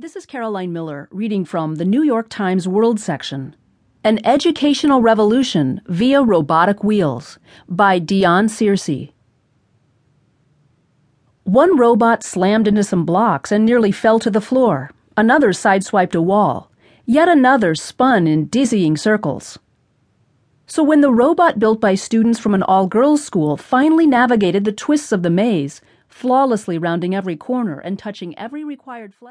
[0.00, 3.56] This is Caroline Miller reading from the New York Times World section.
[4.04, 9.10] An Educational Revolution via Robotic Wheels by Dionne Searcy.
[11.42, 14.92] One robot slammed into some blocks and nearly fell to the floor.
[15.16, 16.70] Another sideswiped a wall.
[17.04, 19.58] Yet another spun in dizzying circles.
[20.68, 24.70] So when the robot built by students from an all girls school finally navigated the
[24.70, 29.26] twists of the maze, flawlessly rounding every corner and touching every required flag,